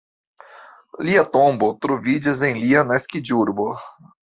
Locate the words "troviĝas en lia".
1.85-2.85